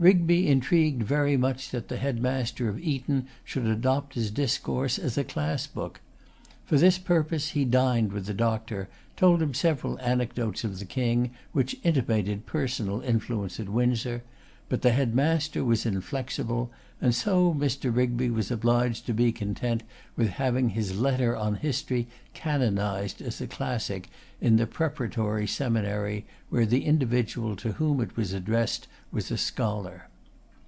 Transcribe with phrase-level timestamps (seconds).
[0.00, 5.24] Rigby intrigued very much that the headmaster of Eton should adopt his discourse as a
[5.24, 6.00] class book.
[6.64, 11.32] For this purpose he dined with the Doctor, told him several anecdotes of the King,
[11.52, 14.22] which intimated personal influence at Windsor;
[14.70, 16.70] but the headmaster was inflexible,
[17.00, 17.92] and so Mr.
[17.94, 19.82] Rigby was obliged to be content
[20.16, 24.08] with having his Letter on History canonized as a classic
[24.40, 30.04] in the Preparatory Seminary, where the individual to whom it was addressed was a scholar.